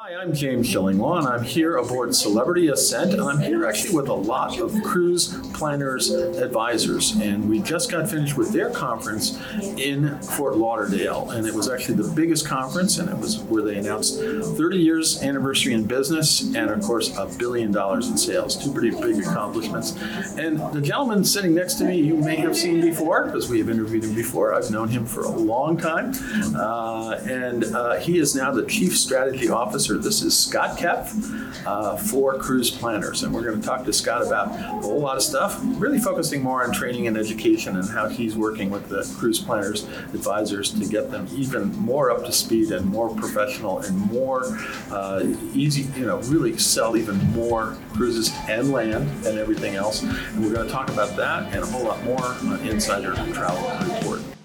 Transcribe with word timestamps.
Hi, 0.00 0.14
I'm 0.14 0.32
James 0.32 0.72
Shillinglaw, 0.72 1.18
and 1.18 1.26
I'm 1.26 1.42
here 1.42 1.76
aboard 1.78 2.14
Celebrity 2.14 2.68
Ascent, 2.68 3.14
and 3.14 3.20
I'm 3.20 3.40
here 3.40 3.66
actually 3.66 3.96
with 3.96 4.06
a 4.06 4.14
lot 4.14 4.56
of 4.60 4.72
cruise 4.84 5.36
planners 5.54 6.10
advisors. 6.10 7.16
And 7.16 7.50
we 7.50 7.58
just 7.58 7.90
got 7.90 8.08
finished 8.08 8.36
with 8.36 8.52
their 8.52 8.70
conference 8.70 9.36
in 9.76 10.16
Fort 10.20 10.56
Lauderdale, 10.56 11.32
and 11.32 11.48
it 11.48 11.52
was 11.52 11.68
actually 11.68 11.96
the 11.96 12.12
biggest 12.14 12.46
conference, 12.46 12.98
and 12.98 13.10
it 13.10 13.18
was 13.18 13.40
where 13.40 13.60
they 13.60 13.76
announced 13.76 14.20
30 14.20 14.78
years 14.78 15.20
anniversary 15.20 15.74
in 15.74 15.84
business, 15.84 16.42
and 16.54 16.70
of 16.70 16.80
course 16.80 17.16
a 17.18 17.26
billion 17.36 17.72
dollars 17.72 18.08
in 18.08 18.16
sales. 18.16 18.54
Two 18.54 18.72
pretty 18.72 18.90
big 18.90 19.18
accomplishments. 19.26 19.96
And 20.38 20.60
the 20.72 20.80
gentleman 20.80 21.24
sitting 21.24 21.56
next 21.56 21.74
to 21.78 21.84
me, 21.84 22.00
you 22.00 22.16
may 22.16 22.36
have 22.36 22.56
seen 22.56 22.80
before, 22.80 23.24
because 23.24 23.50
we 23.50 23.58
have 23.58 23.68
interviewed 23.68 24.04
him 24.04 24.14
before. 24.14 24.54
I've 24.54 24.70
known 24.70 24.90
him 24.90 25.06
for 25.06 25.24
a 25.24 25.30
long 25.30 25.76
time, 25.76 26.12
uh, 26.54 27.18
and 27.28 27.64
uh, 27.64 27.96
he 27.96 28.20
is 28.20 28.36
now 28.36 28.52
the 28.52 28.64
chief 28.64 28.96
strategy 28.96 29.50
officer. 29.50 29.87
This 29.96 30.20
is 30.20 30.38
Scott 30.38 30.76
Koepf 30.76 31.66
uh, 31.66 31.96
for 31.96 32.34
Cruise 32.34 32.70
Planners, 32.70 33.22
and 33.22 33.32
we're 33.32 33.42
going 33.42 33.58
to 33.58 33.66
talk 33.66 33.86
to 33.86 33.92
Scott 33.92 34.26
about 34.26 34.48
a 34.48 34.82
whole 34.82 35.00
lot 35.00 35.16
of 35.16 35.22
stuff, 35.22 35.58
really 35.62 35.98
focusing 35.98 36.42
more 36.42 36.62
on 36.62 36.72
training 36.72 37.06
and 37.06 37.16
education 37.16 37.76
and 37.76 37.88
how 37.88 38.06
he's 38.06 38.36
working 38.36 38.68
with 38.68 38.90
the 38.90 39.10
cruise 39.18 39.38
planners 39.38 39.84
advisors 40.12 40.72
to 40.72 40.86
get 40.86 41.10
them 41.10 41.26
even 41.32 41.74
more 41.76 42.10
up 42.10 42.26
to 42.26 42.32
speed 42.32 42.70
and 42.70 42.84
more 42.84 43.08
professional 43.14 43.78
and 43.78 43.96
more 44.12 44.44
uh, 44.90 45.24
easy, 45.54 45.82
you 45.98 46.04
know, 46.04 46.18
really 46.24 46.58
sell 46.58 46.94
even 46.94 47.16
more 47.32 47.78
cruises 47.94 48.30
and 48.46 48.70
land 48.70 49.08
and 49.26 49.38
everything 49.38 49.74
else. 49.74 50.02
And 50.02 50.44
we're 50.44 50.52
going 50.52 50.66
to 50.66 50.72
talk 50.72 50.90
about 50.90 51.16
that 51.16 51.50
and 51.54 51.62
a 51.62 51.66
whole 51.66 51.84
lot 51.84 52.04
more 52.04 52.22
on 52.22 52.60
Insider 52.68 53.14
Travel 53.32 53.94
Report. 53.94 54.37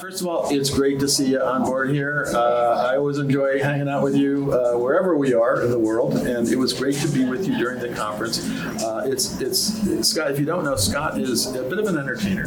First 0.00 0.20
of 0.20 0.26
all, 0.26 0.48
it's 0.50 0.70
great 0.70 0.98
to 1.00 1.08
see 1.08 1.30
you 1.30 1.40
on 1.40 1.62
board 1.62 1.90
here. 1.90 2.26
Uh, 2.34 2.90
I 2.90 2.96
always 2.96 3.18
enjoy 3.18 3.62
hanging 3.62 3.88
out 3.88 4.02
with 4.02 4.16
you 4.16 4.52
uh, 4.52 4.76
wherever 4.76 5.16
we 5.16 5.34
are 5.34 5.62
in 5.62 5.70
the 5.70 5.78
world, 5.78 6.16
and 6.16 6.48
it 6.48 6.56
was 6.56 6.72
great 6.72 6.96
to 6.96 7.08
be 7.08 7.24
with 7.24 7.46
you 7.46 7.56
during 7.56 7.78
the 7.78 7.90
conference. 7.94 8.44
Uh, 8.82 9.04
it's, 9.06 9.40
it's 9.40 9.86
it's 9.86 10.08
Scott. 10.08 10.32
If 10.32 10.40
you 10.40 10.46
don't 10.46 10.64
know, 10.64 10.74
Scott 10.74 11.20
is 11.20 11.46
a 11.54 11.62
bit 11.62 11.78
of 11.78 11.86
an 11.86 11.96
entertainer. 11.96 12.44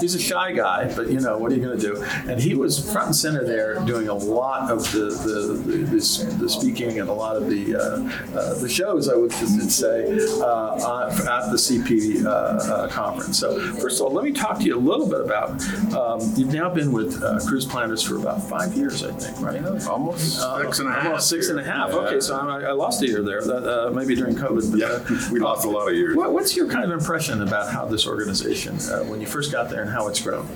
He's 0.00 0.14
a 0.14 0.18
shy 0.18 0.52
guy, 0.52 0.90
but 0.94 1.10
you 1.10 1.20
know 1.20 1.36
what 1.36 1.52
are 1.52 1.56
you 1.56 1.60
going 1.60 1.78
to 1.78 1.82
do? 1.82 2.02
And 2.26 2.40
he 2.40 2.54
was 2.54 2.90
front 2.90 3.08
and 3.08 3.16
center 3.16 3.44
there, 3.44 3.84
doing 3.84 4.08
a 4.08 4.14
lot 4.14 4.70
of 4.70 4.90
the 4.92 5.10
the, 5.10 5.62
the, 5.62 5.76
the, 5.84 6.36
the 6.38 6.48
speaking 6.48 7.00
and 7.00 7.10
a 7.10 7.12
lot 7.12 7.36
of 7.36 7.50
the 7.50 7.76
uh, 7.76 8.38
uh, 8.38 8.54
the 8.60 8.68
shows. 8.68 9.10
I 9.10 9.14
would 9.14 9.32
say 9.32 10.04
uh, 10.40 11.40
at 11.42 11.50
the 11.50 11.58
CP 11.58 12.90
conference. 12.90 13.38
So 13.38 13.60
first 13.74 14.00
of 14.00 14.06
all, 14.06 14.12
let 14.12 14.24
me 14.24 14.32
talk 14.32 14.58
to 14.58 14.64
you 14.64 14.76
a 14.76 14.80
little 14.80 15.08
bit 15.08 15.20
about. 15.20 15.50
Um, 15.94 16.20
you've 16.36 16.52
now 16.52 16.77
been 16.78 16.92
with 16.92 17.22
uh, 17.24 17.40
cruise 17.46 17.64
planners 17.64 18.02
for 18.02 18.16
about 18.18 18.40
five 18.42 18.72
years, 18.76 19.02
I 19.02 19.10
think, 19.12 19.40
right? 19.40 19.60
Almost 19.88 20.38
Uh, 20.40 20.62
six 20.62 20.78
and 20.78 20.88
a 20.88 20.92
half. 20.92 21.06
Almost 21.06 21.28
six 21.28 21.48
and 21.48 21.58
a 21.58 21.64
half. 21.64 21.90
Yeah. 21.90 21.96
Okay, 21.96 22.20
so 22.20 22.36
I, 22.36 22.60
I 22.62 22.72
lost 22.72 23.02
a 23.02 23.06
year 23.08 23.22
there, 23.22 23.40
uh, 23.42 23.90
maybe 23.90 24.14
during 24.14 24.36
COVID. 24.36 24.70
But, 24.70 24.78
Yeah, 24.78 24.86
uh, 24.86 25.28
we 25.32 25.40
lost 25.40 25.64
a 25.66 25.70
lot 25.70 25.88
of 25.88 25.94
years. 25.96 26.14
what, 26.16 26.32
what's 26.32 26.54
your 26.56 26.68
kind 26.68 26.84
of 26.84 26.92
impression 26.92 27.42
about 27.42 27.72
how 27.72 27.84
this 27.84 28.06
organization, 28.06 28.76
uh, 28.90 29.02
when 29.04 29.20
you 29.20 29.26
first 29.26 29.50
got 29.50 29.68
there, 29.70 29.82
and 29.82 29.90
how 29.90 30.06
it's 30.08 30.20
grown? 30.20 30.46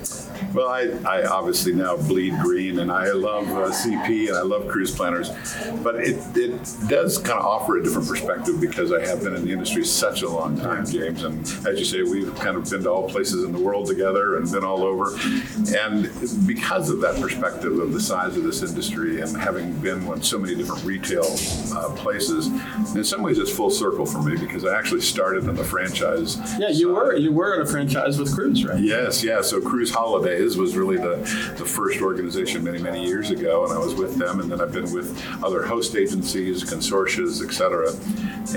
Well, 0.53 0.69
I, 0.69 0.81
I 1.05 1.25
obviously 1.25 1.73
now 1.73 1.97
bleed 1.97 2.39
green, 2.39 2.79
and 2.79 2.89
I 2.91 3.11
love 3.11 3.47
uh, 3.49 3.71
CP 3.71 4.29
and 4.29 4.37
I 4.37 4.41
love 4.43 4.67
cruise 4.67 4.95
planners, 4.95 5.29
but 5.83 5.95
it, 5.95 6.17
it 6.37 6.53
does 6.87 7.17
kind 7.17 7.39
of 7.39 7.45
offer 7.45 7.77
a 7.79 7.83
different 7.83 8.07
perspective 8.07 8.61
because 8.61 8.91
I 8.93 9.05
have 9.05 9.23
been 9.23 9.35
in 9.35 9.43
the 9.45 9.51
industry 9.51 9.83
such 9.83 10.21
a 10.21 10.29
long 10.29 10.57
time, 10.57 10.85
James. 10.85 11.23
And 11.23 11.41
as 11.67 11.79
you 11.79 11.85
say, 11.85 12.03
we've 12.03 12.33
kind 12.35 12.55
of 12.55 12.69
been 12.69 12.83
to 12.83 12.89
all 12.89 13.09
places 13.09 13.43
in 13.43 13.51
the 13.51 13.59
world 13.59 13.87
together 13.87 14.37
and 14.37 14.49
been 14.51 14.63
all 14.63 14.83
over. 14.83 15.15
And 15.75 16.05
because 16.45 16.89
of 16.89 17.01
that 17.01 17.19
perspective 17.19 17.79
of 17.79 17.93
the 17.93 17.99
size 17.99 18.37
of 18.37 18.43
this 18.43 18.63
industry 18.63 19.21
and 19.21 19.35
having 19.37 19.73
been 19.79 20.07
in 20.07 20.21
so 20.21 20.37
many 20.37 20.55
different 20.55 20.83
retail 20.83 21.25
uh, 21.73 21.89
places, 21.95 22.47
in 22.95 23.03
some 23.03 23.21
ways 23.21 23.37
it's 23.37 23.51
full 23.51 23.69
circle 23.69 24.05
for 24.05 24.21
me 24.21 24.37
because 24.37 24.65
I 24.65 24.77
actually 24.77 25.01
started 25.01 25.45
in 25.45 25.55
the 25.55 25.63
franchise. 25.63 26.37
Yeah, 26.59 26.69
you 26.69 26.87
side. 26.87 26.93
were 26.93 27.15
you 27.15 27.31
were 27.31 27.55
in 27.55 27.61
a 27.61 27.65
franchise 27.65 28.17
with 28.17 28.33
Cruise, 28.33 28.63
right? 28.65 28.79
Yes, 28.79 29.23
yeah. 29.23 29.41
So 29.41 29.61
Cruise 29.61 29.91
Holidays 29.91 30.57
was 30.57 30.75
really 30.75 30.97
the, 30.97 31.17
the 31.57 31.65
first 31.65 32.01
organization 32.01 32.63
many, 32.63 32.79
many 32.79 33.05
years 33.05 33.31
ago, 33.31 33.65
and 33.65 33.73
I 33.73 33.77
was 33.77 33.93
with 33.95 34.17
them, 34.17 34.39
and 34.39 34.51
then 34.51 34.61
I've 34.61 34.71
been 34.71 34.91
with 34.91 35.21
other 35.43 35.63
host 35.63 35.95
agencies, 35.95 36.63
consortia, 36.63 37.23
et 37.23 37.53
cetera. 37.53 37.91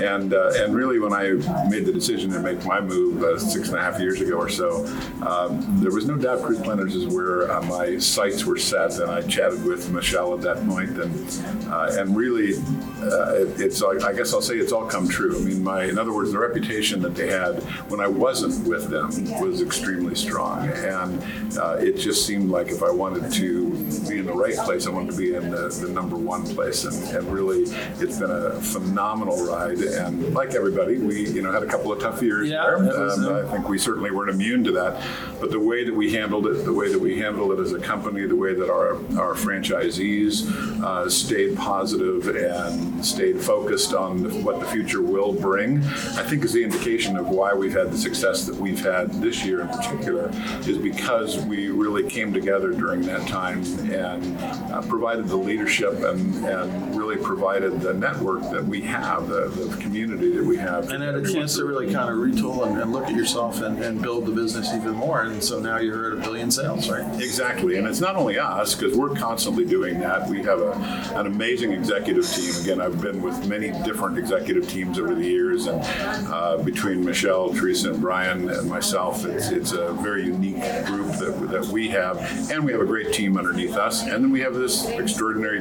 And, 0.01 0.33
uh, 0.33 0.51
and 0.55 0.75
really, 0.75 0.99
when 0.99 1.13
I 1.13 1.31
made 1.69 1.85
the 1.85 1.93
decision 1.93 2.31
to 2.31 2.39
make 2.39 2.65
my 2.65 2.81
move 2.81 3.23
uh, 3.23 3.39
six 3.39 3.69
and 3.69 3.77
a 3.77 3.81
half 3.81 3.99
years 3.99 4.21
ago 4.21 4.35
or 4.35 4.49
so, 4.49 4.85
um, 5.25 5.81
there 5.81 5.91
was 5.91 6.05
no 6.05 6.17
doubt 6.17 6.43
Cruise 6.43 6.61
Planners 6.61 6.95
is 6.95 7.07
where 7.07 7.46
uh, 7.49 7.61
my 7.61 7.97
sights 7.97 8.45
were 8.45 8.57
set, 8.57 8.99
and 8.99 9.09
I 9.09 9.21
chatted 9.21 9.63
with 9.63 9.89
Michelle 9.91 10.33
at 10.33 10.41
that 10.41 10.65
point, 10.67 10.97
and, 10.97 11.67
uh, 11.71 11.95
and 11.99 12.15
really, 12.15 12.55
uh, 13.01 13.33
it, 13.35 13.61
it's 13.61 13.81
I 13.83 14.13
guess 14.13 14.33
I'll 14.33 14.41
say 14.41 14.55
it's 14.55 14.71
all 14.71 14.85
come 14.85 15.07
true. 15.07 15.37
I 15.37 15.41
mean, 15.41 15.63
my, 15.63 15.85
in 15.85 15.97
other 15.97 16.13
words, 16.13 16.31
the 16.31 16.39
reputation 16.39 17.01
that 17.01 17.15
they 17.15 17.27
had 17.27 17.61
when 17.89 17.99
I 17.99 18.07
wasn't 18.07 18.67
with 18.67 18.89
them 18.89 19.09
was 19.39 19.61
extremely 19.61 20.15
strong, 20.15 20.69
and 20.69 21.21
uh, 21.57 21.77
it 21.79 21.97
just 21.97 22.25
seemed 22.25 22.49
like 22.49 22.67
if 22.67 22.83
I 22.83 22.91
wanted 22.91 23.31
to 23.33 23.66
be 24.09 24.19
in 24.19 24.25
the 24.25 24.33
right 24.33 24.55
place, 24.57 24.87
I 24.87 24.91
wanted 24.91 25.11
to 25.11 25.17
be 25.17 25.35
in 25.35 25.49
the, 25.51 25.69
the 25.69 25.89
number 25.89 26.15
one 26.15 26.43
place, 26.55 26.83
and, 26.85 26.95
and 27.15 27.27
really, 27.31 27.63
it's 27.99 28.19
been 28.19 28.31
a 28.31 28.51
phenomenal 28.61 29.45
ride. 29.45 29.77
And 29.79 30.33
like 30.33 30.53
everybody, 30.53 30.97
we 30.97 31.29
you 31.29 31.41
know 31.41 31.51
had 31.51 31.63
a 31.63 31.67
couple 31.67 31.91
of 31.91 31.99
tough 31.99 32.21
years 32.21 32.49
Yeah, 32.49 32.63
there. 32.65 32.77
was, 32.79 33.17
Um, 33.17 33.25
uh, 33.35 33.41
I 33.47 33.51
think 33.51 33.67
we 33.69 33.77
certainly 33.77 34.11
weren't 34.11 34.29
immune 34.29 34.63
to 34.65 34.71
that, 34.73 35.01
but 35.39 35.51
the 35.51 35.59
way 35.59 35.83
that 35.83 35.93
we 35.93 36.11
handled 36.13 36.47
it, 36.47 36.63
the 36.65 36.73
way 36.73 36.91
that 36.91 36.99
we 36.99 37.17
handled 37.19 37.51
it 37.51 37.59
as 37.59 37.73
a 37.73 37.79
company, 37.79 38.25
the 38.25 38.35
way 38.35 38.53
that 38.53 38.69
our 38.69 38.95
our 39.19 39.33
franchisees 39.35 40.47
uh, 40.83 41.09
stayed 41.09 41.55
positive 41.55 42.27
and 42.35 43.05
stayed 43.05 43.39
focused 43.41 43.93
on 43.93 44.43
what 44.43 44.59
the 44.59 44.65
future 44.67 45.01
will 45.01 45.33
bring, 45.33 45.77
I 45.83 46.23
think 46.23 46.43
is 46.43 46.53
the 46.53 46.63
indication 46.63 47.17
of 47.17 47.29
why 47.29 47.53
we've 47.53 47.73
had 47.73 47.91
the 47.91 47.97
success 47.97 48.45
that 48.45 48.55
we've 48.55 48.83
had 48.83 49.11
this 49.21 49.43
year 49.45 49.61
in 49.61 49.67
particular, 49.69 50.29
is 50.67 50.77
because 50.77 51.39
we 51.45 51.69
really 51.69 52.07
came 52.09 52.33
together 52.33 52.71
during 52.71 53.01
that 53.03 53.27
time 53.27 53.63
and 53.79 54.37
uh, 54.71 54.81
provided 54.83 55.27
the 55.27 55.35
leadership 55.35 55.93
and, 56.03 56.45
and 56.45 56.95
really 56.95 57.17
provided 57.17 57.81
the 57.81 57.93
network 57.93 58.41
that 58.51 58.63
we 58.63 58.81
have, 58.81 59.27
the, 59.27 59.47
the 59.47 59.77
community 59.81 60.35
that 60.35 60.43
we 60.43 60.57
have. 60.57 60.89
And 60.89 61.03
had 61.03 61.15
a 61.15 61.33
chance 61.33 61.55
to 61.57 61.65
really 61.65 61.91
kind 61.91 62.09
of 62.09 62.17
retool 62.17 62.65
and, 62.67 62.81
and 62.81 62.91
look 62.91 63.05
at 63.05 63.15
yourself 63.15 63.61
and, 63.61 63.83
and 63.83 64.01
build 64.01 64.25
the 64.25 64.31
business 64.31 64.73
even 64.73 64.93
more. 64.93 65.23
And 65.23 65.43
so 65.43 65.59
now 65.59 65.77
you're 65.77 66.11
at 66.11 66.17
a 66.17 66.21
billion 66.21 66.51
sales, 66.51 66.89
right? 66.89 67.05
Exactly, 67.21 67.77
and 67.77 67.87
it's 67.87 68.01
not 68.01 68.15
only 68.15 68.39
us 68.39 68.75
because 68.75 68.97
we're 68.97 69.15
constantly 69.15 69.65
doing 69.65 69.99
that. 69.99 70.27
We 70.29 70.43
have 70.43 70.59
a, 70.59 70.71
an 71.15 71.27
amazing 71.27 71.71
executive 71.71 72.27
team. 72.27 72.53
Again, 72.61 72.81
I've 72.81 73.01
been 73.01 73.21
with 73.21 73.47
many 73.47 73.71
different 73.83 74.17
executive 74.17 74.69
teams 74.69 74.99
over 74.99 75.15
the 75.15 75.25
years, 75.25 75.67
and 75.67 75.81
uh, 76.27 76.57
between 76.57 77.03
Michelle, 77.03 77.53
Teresa, 77.53 77.91
and 77.91 78.01
Brian 78.01 78.49
and 78.49 78.69
myself, 78.69 79.25
it's, 79.25 79.49
it's 79.49 79.71
a 79.71 79.93
very 79.93 80.25
unique 80.25 80.61
group 80.85 81.07
that, 81.17 81.47
that 81.51 81.65
we 81.65 81.87
have, 81.89 82.17
and 82.51 82.63
we 82.63 82.71
have 82.71 82.81
a 82.81 82.85
great 82.85 83.13
team 83.13 83.37
underneath 83.37 83.66
us, 83.75 84.03
and 84.03 84.23
then 84.23 84.31
we 84.31 84.39
have 84.41 84.53
this 84.53 84.85
extraordinary 84.87 85.59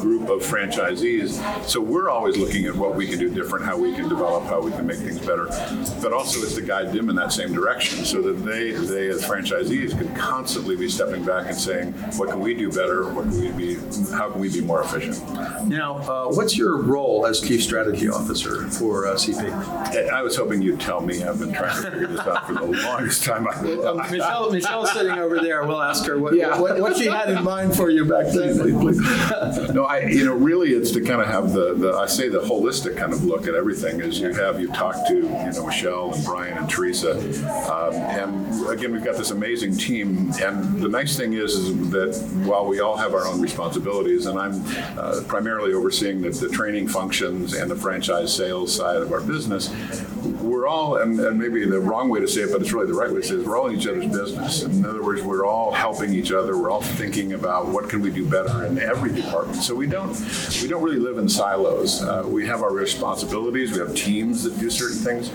group 0.00 0.28
of 0.28 0.42
franchisees. 0.42 1.34
So 1.68 1.80
we're 1.80 2.08
always 2.10 2.36
looking 2.36 2.66
at 2.66 2.74
what 2.74 2.94
we 2.94 3.06
can 3.06 3.18
do 3.18 3.28
different, 3.32 3.64
how 3.64 3.76
we 3.78 3.94
can 3.94 4.08
develop, 4.08 4.44
how 4.44 4.60
we 4.60 4.70
can 4.72 4.86
make 4.86 4.98
things 4.98 5.18
better, 5.20 5.46
but 6.02 6.12
also 6.12 6.40
it's 6.40 6.54
to 6.54 6.62
guide 6.62 6.92
them 6.92 7.08
in 7.10 7.16
that 7.16 7.32
same 7.32 7.52
direction, 7.52 8.04
so 8.04 8.20
that 8.22 8.44
they, 8.44 8.72
they 8.72 9.08
as 9.08 9.24
franchisees 9.24 9.96
can 9.96 10.12
constantly 10.14 10.76
be 10.76 10.88
stepping 10.88 11.24
back 11.24 11.46
and 11.46 11.56
saying, 11.56 11.92
what 12.16 12.30
can 12.30 12.40
we 12.40 12.54
do 12.54 12.70
better? 12.70 13.08
What 13.12 13.24
can 13.24 13.40
we 13.40 13.50
be? 13.52 13.74
How 14.12 14.30
can 14.30 14.40
we 14.40 14.50
be 14.52 14.60
more 14.60 14.82
efficient? 14.82 15.22
Now, 15.68 15.96
uh, 15.98 16.26
what's 16.28 16.56
your 16.56 16.78
role 16.82 17.26
as 17.26 17.40
chief 17.40 17.62
strategy 17.62 18.08
officer 18.08 18.68
for 18.68 19.06
uh, 19.06 19.14
CP? 19.14 19.52
I 20.10 20.16
I 20.16 20.22
was 20.22 20.36
hoping 20.36 20.62
you'd 20.62 20.80
tell 20.80 21.00
me. 21.00 21.22
I've 21.22 21.38
been 21.38 21.52
trying 21.52 21.82
to 21.82 21.90
figure 21.90 22.06
this 22.06 22.20
out 22.20 22.46
for 22.46 22.54
the 22.54 22.64
longest 22.64 23.24
time. 23.24 23.46
I, 23.48 23.60
Michelle, 24.10 24.50
Michelle's 24.50 24.92
sitting 24.92 25.18
over 25.18 25.40
there. 25.40 25.64
We'll 25.66 25.82
ask 25.82 26.06
her 26.06 26.18
what, 26.18 26.34
Yeah. 26.34 26.58
what, 26.58 26.80
what 26.80 26.96
she 26.96 27.06
had 27.06 27.28
in 27.28 27.35
mind 27.42 27.76
for 27.76 27.90
you 27.90 28.04
back 28.04 28.26
then. 28.32 28.56
no, 29.74 29.84
I, 29.84 30.06
you 30.06 30.24
know, 30.24 30.34
really, 30.34 30.72
it's 30.72 30.90
to 30.92 31.00
kind 31.00 31.20
of 31.20 31.26
have 31.26 31.52
the, 31.52 31.74
the, 31.74 31.92
I 31.92 32.06
say 32.06 32.28
the 32.28 32.40
holistic 32.40 32.96
kind 32.96 33.12
of 33.12 33.24
look 33.24 33.46
at 33.46 33.54
everything. 33.54 34.00
Is 34.00 34.18
you 34.20 34.32
have 34.32 34.60
you 34.60 34.68
talk 34.68 34.94
to, 35.08 35.14
you 35.14 35.22
know, 35.22 35.66
Michelle 35.66 36.14
and 36.14 36.24
Brian 36.24 36.58
and 36.58 36.68
Teresa, 36.68 37.12
um, 37.70 37.94
and 37.94 38.68
again, 38.68 38.92
we've 38.92 39.04
got 39.04 39.16
this 39.16 39.30
amazing 39.30 39.76
team. 39.76 40.32
And 40.42 40.80
the 40.80 40.88
nice 40.88 41.16
thing 41.16 41.32
is, 41.32 41.54
is 41.54 41.90
that 41.90 42.16
while 42.46 42.66
we 42.66 42.80
all 42.80 42.96
have 42.96 43.14
our 43.14 43.26
own 43.26 43.40
responsibilities, 43.40 44.26
and 44.26 44.38
I'm 44.38 44.62
uh, 44.98 45.22
primarily 45.26 45.72
overseeing 45.72 46.22
the, 46.22 46.30
the 46.30 46.48
training 46.48 46.88
functions 46.88 47.54
and 47.54 47.70
the 47.70 47.76
franchise 47.76 48.34
sales 48.34 48.74
side 48.74 48.96
of 49.02 49.12
our 49.12 49.20
business, 49.20 49.68
we're 50.56 50.66
all, 50.66 50.96
and, 50.96 51.20
and 51.20 51.38
maybe 51.38 51.64
the 51.66 51.78
wrong 51.78 52.08
way 52.08 52.18
to 52.20 52.26
say 52.26 52.40
it, 52.40 52.50
but 52.50 52.62
it's 52.62 52.72
really 52.72 52.86
the 52.86 52.94
right 52.94 53.10
way 53.10 53.20
to 53.20 53.26
say 53.26 53.34
it, 53.34 53.40
is 53.40 53.46
we're 53.46 53.58
all 53.58 53.68
in 53.68 53.76
each 53.76 53.86
other's 53.86 54.06
business. 54.06 54.62
In 54.62 54.86
other 54.86 55.02
words, 55.02 55.22
we're 55.22 55.44
all 55.44 55.70
helping 55.70 56.14
each 56.14 56.32
other. 56.32 56.56
We're 56.56 56.70
all 56.70 56.80
thinking 56.80 57.34
about 57.34 57.68
what 57.68 57.90
can 57.90 58.00
we 58.00 58.10
do 58.10 58.28
better 58.28 58.64
in 58.64 58.78
every 58.78 59.12
department. 59.12 59.62
So 59.62 59.74
we 59.74 59.86
don't 59.86 60.18
we 60.62 60.68
don't 60.68 60.82
really 60.82 60.98
live 60.98 61.18
in 61.18 61.28
silos. 61.28 62.02
Uh, 62.02 62.24
we 62.26 62.46
have 62.46 62.62
our 62.62 62.72
responsibilities. 62.72 63.72
We 63.72 63.78
have 63.80 63.94
teams 63.94 64.42
that 64.44 64.58
do 64.58 64.70
certain 64.70 64.96
things, 64.98 65.28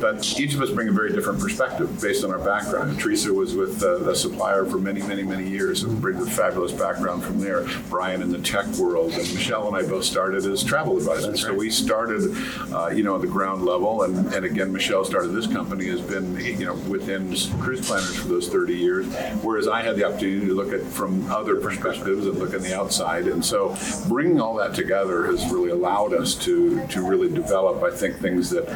but 0.00 0.38
each 0.38 0.54
of 0.54 0.62
us 0.62 0.70
bring 0.70 0.88
a 0.88 0.92
very 0.92 1.12
different 1.12 1.40
perspective 1.40 2.00
based 2.00 2.24
on 2.24 2.30
our 2.30 2.38
background. 2.38 3.00
Teresa 3.00 3.32
was 3.32 3.54
with 3.54 3.82
uh, 3.82 3.98
the 3.98 4.14
supplier 4.14 4.64
for 4.64 4.78
many, 4.78 5.02
many, 5.02 5.24
many 5.24 5.48
years 5.48 5.82
and 5.82 6.00
brings 6.00 6.24
a 6.24 6.30
fabulous 6.30 6.72
background 6.72 7.24
from 7.24 7.40
there. 7.40 7.66
Brian 7.90 8.22
in 8.22 8.30
the 8.30 8.38
tech 8.38 8.66
world, 8.76 9.12
and 9.12 9.34
Michelle 9.34 9.66
and 9.66 9.76
I 9.76 9.88
both 9.88 10.04
started 10.04 10.46
as 10.46 10.62
travel 10.62 10.96
advisors. 10.96 11.42
So 11.42 11.52
we 11.52 11.70
started, 11.70 12.36
uh, 12.72 12.90
you 12.90 13.02
know, 13.02 13.16
at 13.16 13.22
the 13.22 13.26
ground 13.26 13.64
level, 13.64 14.02
and, 14.02 14.32
and 14.32 14.44
again, 14.52 14.70
Michelle 14.70 15.04
started 15.04 15.28
this 15.28 15.46
company 15.46 15.86
has 15.86 16.02
been, 16.02 16.36
you 16.36 16.66
know, 16.66 16.74
within 16.74 17.34
cruise 17.58 17.86
planners 17.86 18.16
for 18.16 18.28
those 18.28 18.48
30 18.48 18.74
years, 18.74 19.06
whereas 19.42 19.66
I 19.66 19.82
had 19.82 19.96
the 19.96 20.04
opportunity 20.04 20.46
to 20.46 20.54
look 20.54 20.72
at 20.74 20.82
from 20.82 21.30
other 21.30 21.56
perspectives 21.56 22.26
and 22.26 22.38
look 22.38 22.52
on 22.54 22.60
the 22.60 22.76
outside. 22.76 23.28
And 23.28 23.42
so 23.42 23.74
bringing 24.08 24.40
all 24.40 24.54
that 24.56 24.74
together 24.74 25.24
has 25.26 25.50
really 25.50 25.70
allowed 25.70 26.12
us 26.12 26.34
to, 26.44 26.86
to 26.88 27.08
really 27.08 27.30
develop, 27.32 27.82
I 27.82 27.96
think, 27.96 28.18
things 28.18 28.50
that 28.50 28.68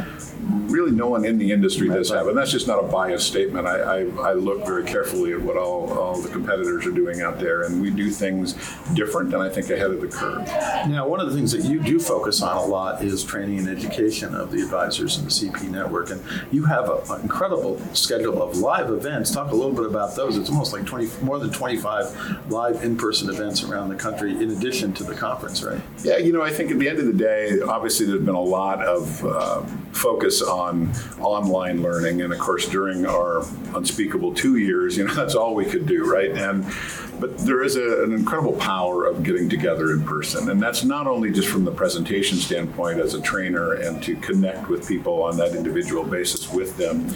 really 0.76 0.93
no 0.93 1.08
one 1.08 1.25
in 1.25 1.38
the 1.38 1.50
industry 1.50 1.88
does 1.88 2.11
have. 2.11 2.26
And 2.28 2.37
that's 2.37 2.50
just 2.50 2.67
not 2.67 2.78
a 2.78 2.87
biased 2.87 3.26
statement. 3.26 3.67
I, 3.67 3.78
I, 3.78 4.31
I 4.31 4.32
look 4.34 4.67
very 4.67 4.84
carefully 4.84 5.32
at 5.32 5.40
what 5.40 5.56
all, 5.56 5.99
all 5.99 6.20
the 6.20 6.28
competitors 6.28 6.87
are 6.87 6.90
doing 6.90 7.23
out 7.23 7.40
there, 7.40 7.62
and 7.62 7.81
we 7.81 7.90
do 7.90 8.11
things 8.11 8.55
different 8.94 9.32
and 9.32 9.43
I 9.43 9.49
think 9.49 9.70
ahead 9.70 9.90
of 9.90 10.00
the 10.00 10.08
curve. 10.08 10.46
Now, 10.88 11.08
one 11.08 11.20
of 11.20 11.28
the 11.28 11.34
things 11.34 11.52
that 11.52 11.64
you 11.64 11.81
do 11.82 11.99
focus 11.99 12.43
on 12.43 12.56
a 12.56 12.64
lot 12.64 13.02
is 13.02 13.25
training 13.25 13.61
and 13.61 13.69
education 13.69 14.34
of 14.34 14.50
the 14.50 14.62
advisors 14.62 15.19
in 15.19 15.25
the 15.25 15.31
CP 15.31 15.70
network. 15.70 16.11
And 16.11 16.23
you 16.52 16.64
have 16.67 16.88
an 17.11 17.20
incredible 17.22 17.79
schedule 17.94 18.43
of 18.43 18.58
live 18.58 18.90
events. 18.90 19.31
Talk 19.31 19.52
a 19.52 19.56
little 19.56 19.72
bit 19.72 19.87
about 19.87 20.14
those. 20.14 20.37
It's 20.37 20.50
almost 20.50 20.72
like 20.72 20.84
20, 20.84 21.25
more 21.25 21.38
than 21.38 21.50
25 21.50 22.50
live 22.50 22.84
in 22.84 22.96
person 22.96 23.31
events 23.31 23.62
around 23.64 23.88
the 23.88 23.96
country 23.96 24.32
in 24.32 24.50
addition 24.50 24.93
to 24.94 25.05
the 25.05 25.14
conference, 25.14 25.62
right? 25.62 25.81
Yeah, 26.02 26.19
you 26.19 26.32
know, 26.32 26.43
I 26.43 26.50
think 26.50 26.70
at 26.70 26.79
the 26.79 26.88
end 26.88 26.99
of 26.99 27.06
the 27.06 27.12
day, 27.12 27.61
obviously 27.61 28.06
there's 28.06 28.25
been 28.25 28.34
a 28.34 28.40
lot 28.40 28.84
of 28.84 29.25
uh, 29.25 29.62
focus 29.96 30.43
on 30.43 30.93
online 31.19 31.82
learning. 31.82 32.22
And 32.22 32.32
of 32.32 32.38
course, 32.38 32.69
during 32.69 33.06
our 33.06 33.43
unspeakable 33.75 34.34
two 34.34 34.56
years, 34.56 34.96
you 34.96 35.06
know, 35.06 35.14
that's 35.20 35.34
all 35.34 35.54
we 35.54 35.64
could 35.64 35.87
do, 35.87 36.10
right? 36.10 36.31
And 36.31 36.64
but 37.20 37.38
there 37.38 37.62
is 37.62 37.76
a, 37.76 38.02
an 38.04 38.12
incredible 38.12 38.52
power 38.54 39.04
of 39.06 39.22
getting 39.22 39.48
together 39.48 39.92
in 39.92 40.04
person. 40.04 40.50
And 40.50 40.60
that's 40.60 40.84
not 40.84 41.06
only 41.06 41.30
just 41.30 41.48
from 41.48 41.64
the 41.64 41.70
presentation 41.70 42.38
standpoint 42.38 43.00
as 43.00 43.14
a 43.14 43.20
trainer 43.20 43.74
and 43.74 44.02
to 44.02 44.16
connect 44.16 44.68
with 44.68 44.86
people 44.86 45.22
on 45.22 45.36
that 45.38 45.54
individual 45.54 46.04
basis 46.04 46.50
with 46.52 46.76
them, 46.76 47.06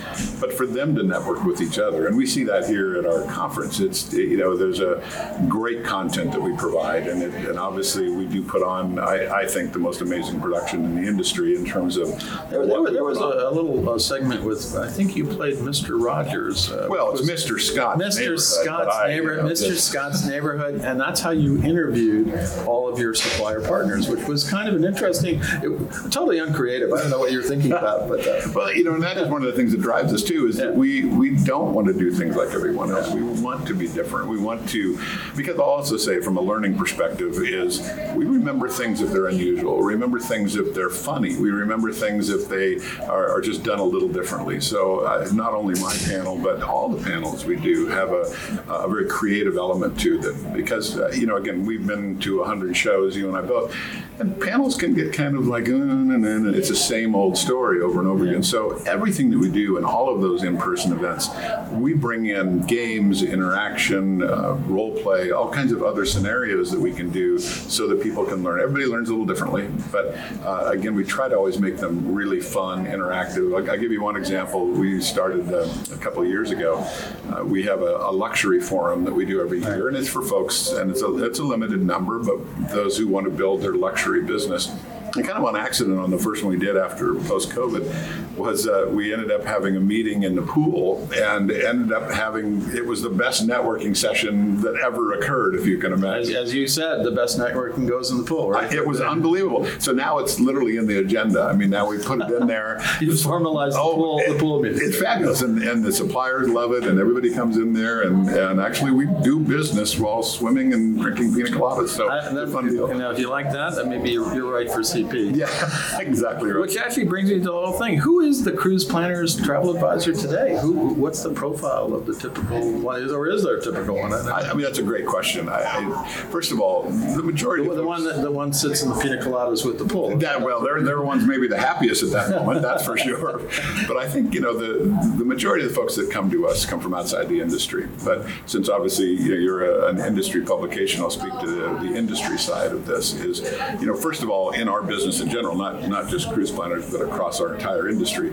but 0.40 0.52
for 0.52 0.66
them 0.66 0.94
to 0.96 1.02
network 1.02 1.44
with 1.44 1.60
each 1.60 1.78
other. 1.78 2.06
And 2.06 2.16
we 2.16 2.26
see 2.26 2.44
that 2.44 2.66
here 2.66 2.96
at 2.96 3.06
our 3.06 3.24
conference. 3.32 3.80
It's, 3.80 4.12
you 4.12 4.36
know, 4.36 4.56
there's 4.56 4.80
a 4.80 5.02
great 5.48 5.84
content 5.84 6.32
that 6.32 6.40
we 6.40 6.54
provide. 6.56 7.06
And, 7.06 7.22
it, 7.22 7.34
and 7.48 7.58
obviously, 7.58 8.10
we 8.10 8.26
do 8.26 8.42
put 8.42 8.62
on, 8.62 8.98
I, 8.98 9.40
I, 9.40 9.46
think, 9.46 9.72
the 9.72 9.78
most 9.78 10.00
amazing 10.00 10.40
production 10.40 10.84
in 10.84 10.94
the 10.94 11.06
industry 11.08 11.56
in 11.56 11.64
terms 11.64 11.96
of. 11.96 12.08
There, 12.50 12.66
there, 12.66 12.90
there 12.90 13.04
was 13.04 13.18
a, 13.18 13.48
a, 13.48 13.50
little 13.50 13.88
uh, 13.88 13.98
segment 13.98 14.42
with, 14.44 14.76
I 14.76 14.88
think 14.88 15.16
you 15.16 15.26
played 15.26 15.56
Mr. 15.56 16.02
Rogers. 16.02 16.70
Uh, 16.70 16.86
well, 16.88 17.12
it's 17.12 17.28
Mr. 17.28 17.60
Scott. 17.60 17.98
Mr. 17.98 18.38
Scott's 18.38 18.96
neighbor, 19.06 19.38
Mr. 19.38 19.76
Scott's 19.90 20.24
neighborhood, 20.24 20.82
and 20.82 21.00
that's 21.00 21.20
how 21.20 21.30
you 21.30 21.60
interviewed 21.64 22.32
all 22.64 22.88
of 22.88 23.00
your 23.00 23.12
supplier 23.12 23.60
partners, 23.60 24.08
which 24.08 24.24
was 24.28 24.48
kind 24.48 24.68
of 24.68 24.76
an 24.76 24.84
interesting, 24.84 25.40
it, 25.42 25.92
totally 26.12 26.38
uncreative. 26.38 26.92
I 26.92 27.00
don't 27.00 27.10
know 27.10 27.18
what 27.18 27.32
you're 27.32 27.42
thinking 27.42 27.72
about, 27.72 28.08
but 28.08 28.24
uh, 28.26 28.40
well, 28.54 28.72
you 28.72 28.84
know, 28.84 28.94
and 28.94 29.02
that 29.02 29.16
is 29.16 29.28
one 29.28 29.42
of 29.42 29.48
the 29.48 29.52
things 29.52 29.72
that 29.72 29.80
drives 29.80 30.12
us 30.12 30.22
too. 30.22 30.46
Is 30.46 30.58
yeah. 30.58 30.66
that 30.66 30.76
we 30.76 31.06
we 31.06 31.34
don't 31.44 31.74
want 31.74 31.88
to 31.88 31.92
do 31.92 32.12
things 32.12 32.36
like 32.36 32.50
everyone 32.50 32.92
else. 32.92 33.10
We 33.10 33.22
want 33.22 33.66
to 33.66 33.74
be 33.74 33.88
different. 33.88 34.28
We 34.28 34.38
want 34.38 34.68
to, 34.70 34.98
because 35.36 35.58
I'll 35.58 35.64
also 35.64 35.96
say 35.96 36.20
from 36.20 36.36
a 36.36 36.40
learning 36.40 36.78
perspective 36.78 37.34
is 37.42 37.80
we 38.14 38.26
remember 38.26 38.68
things 38.68 39.00
if 39.00 39.10
they're 39.10 39.26
unusual. 39.26 39.78
We 39.78 39.94
remember 39.94 40.20
things 40.20 40.54
if 40.54 40.72
they're 40.72 40.90
funny. 40.90 41.36
We 41.36 41.50
remember 41.50 41.92
things 41.92 42.30
if 42.30 42.48
they 42.48 42.78
are, 43.06 43.28
are 43.28 43.40
just 43.40 43.64
done 43.64 43.80
a 43.80 43.84
little 43.84 44.08
differently. 44.08 44.60
So 44.60 45.00
uh, 45.00 45.28
not 45.32 45.52
only 45.52 45.80
my 45.80 45.96
panel, 46.04 46.38
but 46.38 46.62
all 46.62 46.88
the 46.88 47.02
panels 47.02 47.44
we 47.44 47.56
do 47.56 47.88
have 47.88 48.10
a, 48.10 48.32
a 48.68 48.88
very 48.88 49.08
creative 49.08 49.56
element 49.56 49.79
to 49.88 50.18
them. 50.18 50.52
Because, 50.52 50.98
uh, 50.98 51.08
you 51.08 51.26
know, 51.26 51.36
again, 51.36 51.64
we've 51.64 51.86
been 51.86 52.18
to 52.20 52.38
100 52.38 52.76
shows, 52.76 53.16
you 53.16 53.28
and 53.28 53.36
I 53.36 53.42
both, 53.42 53.74
and 54.20 54.38
panels 54.38 54.76
can 54.76 54.92
get 54.92 55.14
kind 55.14 55.34
of 55.34 55.46
like, 55.46 55.66
uh, 55.68 55.72
and 55.72 56.54
it's 56.54 56.68
the 56.68 56.76
same 56.76 57.14
old 57.14 57.38
story 57.38 57.80
over 57.80 58.00
and 58.00 58.08
over 58.08 58.26
again. 58.26 58.42
So 58.42 58.76
everything 58.86 59.30
that 59.30 59.38
we 59.38 59.50
do 59.50 59.78
in 59.78 59.84
all 59.84 60.14
of 60.14 60.20
those 60.20 60.42
in-person 60.42 60.92
events, 60.92 61.30
we 61.70 61.94
bring 61.94 62.26
in 62.26 62.60
games, 62.66 63.22
interaction, 63.22 64.22
uh, 64.22 64.52
role 64.66 64.94
play, 65.02 65.30
all 65.30 65.50
kinds 65.50 65.72
of 65.72 65.82
other 65.82 66.04
scenarios 66.04 66.70
that 66.70 66.78
we 66.78 66.92
can 66.92 67.08
do 67.10 67.38
so 67.38 67.88
that 67.88 68.02
people 68.02 68.26
can 68.26 68.42
learn. 68.42 68.60
Everybody 68.60 68.84
learns 68.84 69.08
a 69.08 69.12
little 69.12 69.26
differently, 69.26 69.68
but 69.90 70.14
uh, 70.44 70.70
again, 70.70 70.94
we 70.94 71.04
try 71.04 71.28
to 71.28 71.36
always 71.36 71.58
make 71.58 71.78
them 71.78 72.14
really 72.14 72.40
fun, 72.40 72.84
interactive. 72.84 73.56
I'll, 73.56 73.70
I'll 73.70 73.78
give 73.78 73.90
you 73.90 74.02
one 74.02 74.16
example. 74.16 74.66
We 74.66 75.00
started 75.00 75.50
uh, 75.50 75.66
a 75.94 75.96
couple 75.96 76.22
of 76.22 76.28
years 76.28 76.50
ago. 76.50 76.86
Uh, 77.30 77.42
we 77.44 77.62
have 77.62 77.80
a, 77.80 77.96
a, 77.96 78.10
luxury 78.20 78.60
forum 78.60 79.04
that 79.04 79.14
we 79.14 79.24
do 79.24 79.40
every 79.40 79.60
year, 79.60 79.88
and 79.88 79.96
it's 79.96 80.08
for 80.08 80.20
folks, 80.20 80.68
and 80.72 80.90
it's 80.90 81.00
a, 81.00 81.24
it's 81.24 81.38
a 81.38 81.44
limited 81.44 81.80
number, 81.80 82.18
but 82.18 82.38
those 82.68 82.98
who 82.98 83.08
want 83.08 83.24
to 83.24 83.30
build 83.30 83.62
their 83.62 83.74
luxury 83.74 84.09
business 84.18 84.74
and 85.16 85.24
kind 85.24 85.38
of 85.38 85.44
on 85.44 85.56
accident 85.56 85.98
on 85.98 86.10
the 86.10 86.18
first 86.18 86.42
one 86.42 86.56
we 86.56 86.58
did 86.58 86.76
after 86.76 87.14
post 87.14 87.50
COVID 87.50 88.36
was 88.36 88.66
uh, 88.66 88.88
we 88.90 89.12
ended 89.12 89.30
up 89.30 89.44
having 89.44 89.76
a 89.76 89.80
meeting 89.80 90.22
in 90.22 90.34
the 90.34 90.42
pool 90.42 91.08
and 91.14 91.50
ended 91.50 91.92
up 91.92 92.10
having 92.10 92.62
it 92.74 92.84
was 92.84 93.02
the 93.02 93.10
best 93.10 93.46
networking 93.46 93.96
session 93.96 94.60
that 94.60 94.76
ever 94.76 95.12
occurred, 95.12 95.54
if 95.54 95.66
you 95.66 95.78
can 95.78 95.92
imagine. 95.92 96.34
As, 96.34 96.48
as 96.48 96.54
you 96.54 96.66
said, 96.66 97.04
the 97.04 97.10
best 97.10 97.38
networking 97.38 97.88
goes 97.88 98.10
in 98.10 98.18
the 98.18 98.24
pool, 98.24 98.50
right? 98.50 98.72
it 98.72 98.86
was 98.86 99.00
unbelievable. 99.00 99.66
So 99.78 99.92
now 99.92 100.18
it's 100.18 100.40
literally 100.40 100.76
in 100.76 100.86
the 100.86 100.98
agenda. 100.98 101.42
I 101.42 101.52
mean, 101.52 101.70
now 101.70 101.88
we 101.88 101.98
put 101.98 102.20
it 102.20 102.30
in 102.30 102.46
there. 102.46 102.80
you 103.00 103.08
formalize 103.12 103.72
the 103.72 103.80
oh, 103.80 103.94
pool, 103.94 104.18
it, 104.20 104.32
the 104.32 104.38
pool 104.38 104.62
meeting. 104.62 104.78
It's 104.82 105.00
fabulous, 105.00 105.42
and, 105.42 105.62
and 105.62 105.84
the 105.84 105.92
suppliers 105.92 106.48
love 106.48 106.72
it, 106.72 106.84
and 106.84 106.98
everybody 106.98 107.32
comes 107.32 107.56
in 107.56 107.72
there, 107.72 108.02
and, 108.02 108.28
and 108.28 108.60
actually 108.60 108.92
we 108.92 109.06
do 109.22 109.40
business 109.40 109.98
while 109.98 110.22
swimming 110.22 110.72
and 110.72 111.00
drinking 111.00 111.34
pina 111.34 111.50
coladas. 111.50 111.88
So 111.88 112.08
I, 112.08 112.18
it's 112.18 112.28
a 112.28 112.46
fun 112.46 112.68
deal. 112.68 112.86
And 112.90 112.98
now, 112.98 113.10
if 113.10 113.18
you 113.18 113.28
like 113.28 113.50
that, 113.52 113.74
then 113.74 113.88
maybe 113.88 114.10
you're, 114.10 114.34
you're 114.34 114.52
right 114.52 114.70
for 114.70 114.82
Yeah, 115.40 115.98
exactly 115.98 116.50
right. 116.50 116.60
Which 116.60 116.76
actually 116.76 117.04
brings 117.04 117.30
me 117.30 117.36
to 117.38 117.44
the 117.44 117.52
whole 117.52 117.72
thing. 117.72 117.98
Who 117.98 118.20
is 118.20 118.44
the 118.44 118.52
cruise 118.52 118.84
planner's 118.84 119.36
travel 119.40 119.74
advisor 119.74 120.12
today? 120.12 120.58
Who? 120.60 120.88
What's 120.94 121.22
the 121.22 121.30
profile 121.30 121.94
of 121.94 122.06
the 122.06 122.14
typical 122.14 122.72
one? 122.78 123.02
Is, 123.02 123.12
or 123.12 123.28
is 123.28 123.44
there 123.44 123.56
a 123.56 123.62
typical 123.62 123.96
one? 123.96 124.12
I, 124.12 124.50
I 124.50 124.52
mean, 124.52 124.62
that's 124.62 124.78
a 124.78 124.82
great 124.82 125.06
question. 125.06 125.48
I, 125.48 125.62
I, 125.62 126.08
first 126.30 126.52
of 126.52 126.60
all, 126.60 126.82
the 126.82 127.22
majority 127.22 127.66
the, 127.66 127.74
the 127.74 127.84
one 127.84 128.04
that 128.04 128.22
the 128.22 128.30
one 128.30 128.52
sits 128.52 128.82
in 128.82 128.90
the 128.90 128.96
pina 128.96 129.16
coladas 129.18 129.64
with 129.64 129.78
the 129.78 129.84
pool. 129.84 130.20
Yeah, 130.20 130.36
well, 130.36 130.60
they're 130.60 130.82
they're 130.82 131.00
ones 131.02 131.24
maybe 131.26 131.48
the 131.48 131.58
happiest 131.60 132.02
at 132.02 132.10
that 132.10 132.30
moment. 132.44 132.62
that's 132.62 132.84
for 132.84 132.96
sure. 132.96 133.40
But 133.86 133.96
I 133.96 134.08
think 134.08 134.34
you 134.34 134.40
know 134.40 134.56
the 134.56 134.84
the 135.16 135.24
majority 135.24 135.64
of 135.64 135.70
the 135.70 135.76
folks 135.76 135.96
that 135.96 136.10
come 136.10 136.30
to 136.30 136.46
us 136.46 136.66
come 136.66 136.80
from 136.80 136.94
outside 136.94 137.28
the 137.28 137.40
industry. 137.40 137.88
But 138.04 138.26
since 138.46 138.68
obviously 138.68 139.10
you 139.12 139.30
know, 139.30 139.36
you're 139.36 139.64
a, 139.64 139.88
an 139.88 140.00
industry 140.00 140.42
publication, 140.42 141.02
I'll 141.02 141.10
speak 141.10 141.32
to 141.40 141.46
the, 141.46 141.68
the 141.88 141.94
industry 141.96 142.38
side 142.38 142.72
of 142.72 142.86
this. 142.86 143.14
Is 143.14 143.40
you 143.80 143.86
know 143.86 143.94
first 143.94 144.22
of 144.22 144.30
all 144.30 144.50
in 144.50 144.68
our 144.68 144.82
business 144.90 145.20
in 145.20 145.30
general, 145.30 145.56
not 145.56 145.88
not 145.88 146.08
just 146.08 146.30
cruise 146.30 146.50
planners, 146.50 146.90
but 146.90 147.00
across 147.00 147.40
our 147.40 147.54
entire 147.54 147.88
industry. 147.88 148.30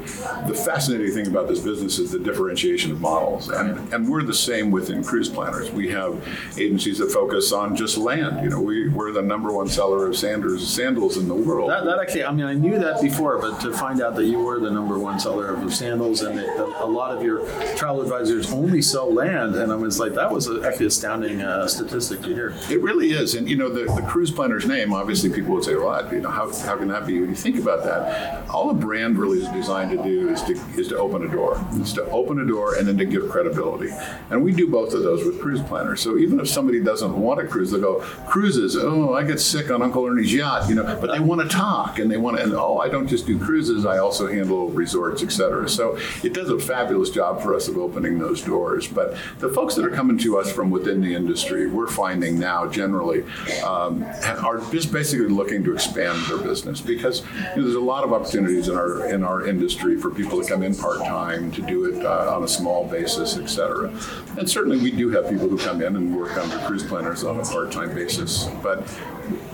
The 0.48 0.60
fascinating 0.66 1.14
thing 1.14 1.28
about 1.28 1.48
this 1.48 1.60
business 1.60 2.00
is 2.00 2.12
the 2.12 2.20
differentiation 2.20 2.92
of 2.92 3.00
models, 3.00 3.50
and 3.50 3.94
and 3.94 4.10
we're 4.10 4.24
the 4.24 4.34
same 4.34 4.72
within 4.72 5.04
cruise 5.04 5.30
planners. 5.30 5.72
We 5.72 5.90
have 5.90 6.22
agencies 6.58 6.98
that 6.98 7.12
focus 7.12 7.52
on 7.52 7.76
just 7.76 7.98
land. 7.98 8.44
You 8.44 8.50
know, 8.50 8.62
we 8.62 8.90
we're 8.90 9.12
the 9.12 9.22
number 9.22 9.52
one 9.52 9.68
seller 9.68 10.08
of 10.08 10.18
sanders 10.18 10.68
sandals 10.68 11.18
in 11.18 11.28
the 11.28 11.36
world. 11.36 11.70
That, 11.70 11.86
that 11.86 12.00
actually, 12.00 12.26
I 12.26 12.32
mean, 12.32 12.46
I 12.46 12.54
knew 12.54 12.80
that 12.80 13.02
before, 13.02 13.40
but 13.40 13.60
to 13.62 13.74
find 13.74 14.02
out 14.02 14.16
that 14.16 14.26
you 14.26 14.40
were 14.40 14.60
the 14.60 14.72
number 14.72 14.98
one 14.98 15.20
seller 15.20 15.54
of 15.54 15.74
sandals, 15.74 16.22
and 16.22 16.38
that 16.38 16.58
a 16.82 16.86
lot 16.86 17.16
of 17.16 17.24
your 17.24 17.48
travel 17.76 18.02
advisors 18.02 18.52
only 18.52 18.82
sell 18.82 19.14
land, 19.14 19.56
and 19.56 19.72
I 19.72 19.76
was 19.76 20.00
like, 20.00 20.14
that 20.14 20.32
was 20.32 20.48
actually 20.64 20.88
astounding 20.88 21.42
uh, 21.42 21.68
statistic 21.68 22.22
to 22.22 22.34
hear. 22.34 22.56
It 22.70 22.82
really 22.82 23.12
is, 23.12 23.36
and 23.36 23.50
you 23.50 23.56
know, 23.56 23.70
the, 23.70 23.86
the 23.94 24.02
cruise 24.08 24.32
planner's 24.32 24.66
name. 24.66 24.94
Obviously, 24.94 25.30
people 25.30 25.54
would 25.56 25.64
say, 25.64 25.76
"Well, 25.76 26.14
you 26.14 26.22
know, 26.22 26.30
how, 26.30 26.47
how 26.54 26.78
can 26.78 26.88
that 26.90 27.06
be?" 27.06 27.20
When 27.20 27.30
you 27.30 27.36
think 27.36 27.58
about 27.58 27.84
that, 27.84 28.50
all 28.50 28.70
a 28.70 28.74
brand 28.74 29.18
really 29.18 29.40
is 29.40 29.48
designed 29.50 29.92
to 29.92 30.04
do 30.04 30.30
is 30.30 30.42
to 30.44 30.54
is 30.78 30.88
to 30.90 30.98
open 30.98 31.24
a 31.24 31.28
door. 31.28 31.64
It's 31.74 31.94
to 31.94 32.06
open 32.10 32.40
a 32.40 32.46
door 32.46 32.76
and 32.76 32.88
then 32.88 32.98
to 32.98 33.06
give 33.06 33.30
credibility, 33.30 33.92
and 34.30 34.44
we 34.44 34.52
do 34.52 34.68
both 34.68 34.94
of 34.94 35.04
those 35.04 35.26
with 35.26 35.42
cruise 35.42 35.62
planners. 35.62 36.02
So 36.02 36.18
even 36.18 36.40
if 36.40 36.48
somebody 36.50 36.82
doesn't 36.82 37.20
want 37.20 37.40
a 37.40 37.48
cruise, 37.48 37.72
they 37.72 37.80
go 37.80 38.00
cruises. 38.28 38.76
Oh, 38.76 39.14
I 39.14 39.24
get 39.24 39.40
sick 39.40 39.70
on 39.72 39.82
Uncle 39.82 40.06
Ernie's 40.06 40.34
yacht, 40.34 40.70
you 40.70 40.76
know. 40.76 40.98
But 41.00 41.12
they 41.12 41.20
want 41.20 41.42
to 41.42 41.48
talk 41.48 42.00
and 42.00 42.10
they 42.10 42.18
want 42.18 42.38
to. 42.38 42.44
And 42.44 42.54
oh, 42.54 42.80
I 42.80 42.90
don't 42.90 43.08
just 43.08 43.26
do 43.26 43.38
cruises. 43.38 43.86
I 43.86 43.98
also 43.98 44.28
handle 44.28 44.70
resorts, 44.70 45.24
etc. 45.24 45.70
So 45.70 45.98
it 46.24 46.34
does 46.34 46.50
a 46.50 46.60
fabulous 46.60 47.10
job 47.10 47.42
for 47.42 47.56
us 47.56 47.68
of 47.68 47.78
opening 47.78 48.20
those 48.20 48.42
doors. 48.42 48.88
But 48.88 49.16
the 49.40 49.50
folks 49.50 49.76
that 49.76 49.86
are 49.86 49.90
coming 49.90 50.18
to 50.20 50.38
us 50.38 50.52
from 50.52 50.70
within 50.70 51.02
the 51.02 51.14
industry, 51.14 51.68
we're 51.68 51.88
finding 51.88 52.40
now 52.40 52.68
generally 52.68 53.24
um, 53.64 54.04
are 54.44 54.60
just 54.72 54.92
basically 54.92 55.28
looking 55.28 55.64
to 55.64 55.74
expand 55.74 56.24
their 56.26 56.37
their 56.38 56.48
business 56.48 56.82
because 56.82 57.22
you 57.22 57.28
know, 57.58 57.64
there's 57.64 57.76
a 57.76 57.80
lot 57.80 58.04
of 58.04 58.14
opportunities 58.14 58.68
in 58.68 58.76
our 58.76 59.08
in 59.08 59.24
our 59.24 59.48
industry 59.48 59.98
for 59.98 60.10
people 60.10 60.42
to 60.42 60.48
come 60.48 60.64
in 60.64 60.76
part 60.76 61.00
time 61.00 61.52
to 61.52 61.62
do 61.62 61.86
it 61.86 62.06
uh, 62.06 62.36
on 62.36 62.44
a 62.44 62.48
small 62.48 62.86
basis, 62.88 63.38
et 63.38 63.48
cetera. 63.48 63.90
And 64.38 64.50
certainly 64.50 64.78
we 64.78 64.92
do 64.92 65.10
have 65.10 65.30
people 65.30 65.48
who 65.48 65.58
come 65.58 65.82
in 65.82 65.96
and 65.96 66.16
work 66.16 66.38
under 66.38 66.58
cruise 66.66 66.84
planners 66.84 67.24
on 67.24 67.40
a 67.40 67.44
part 67.44 67.72
time 67.72 67.94
basis, 67.94 68.46
but 68.62 68.80